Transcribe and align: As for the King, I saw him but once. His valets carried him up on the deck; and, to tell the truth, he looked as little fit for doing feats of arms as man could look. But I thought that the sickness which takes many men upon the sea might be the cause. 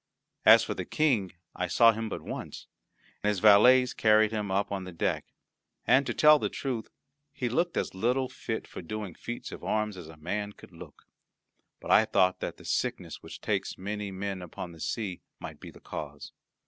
As 0.47 0.63
for 0.63 0.73
the 0.73 0.83
King, 0.83 1.33
I 1.55 1.67
saw 1.67 1.91
him 1.91 2.09
but 2.09 2.23
once. 2.23 2.65
His 3.21 3.37
valets 3.39 3.93
carried 3.93 4.31
him 4.31 4.49
up 4.49 4.71
on 4.71 4.83
the 4.83 4.91
deck; 4.91 5.27
and, 5.85 6.07
to 6.07 6.13
tell 6.15 6.39
the 6.39 6.49
truth, 6.49 6.89
he 7.31 7.47
looked 7.47 7.77
as 7.77 7.93
little 7.93 8.27
fit 8.27 8.67
for 8.67 8.81
doing 8.81 9.13
feats 9.13 9.51
of 9.51 9.63
arms 9.63 9.97
as 9.97 10.09
man 10.17 10.53
could 10.53 10.71
look. 10.71 11.05
But 11.79 11.91
I 11.91 12.05
thought 12.05 12.39
that 12.39 12.57
the 12.57 12.65
sickness 12.65 13.21
which 13.21 13.41
takes 13.41 13.77
many 13.77 14.09
men 14.09 14.41
upon 14.41 14.71
the 14.71 14.79
sea 14.79 15.21
might 15.39 15.59
be 15.59 15.69
the 15.69 15.79
cause. 15.79 16.31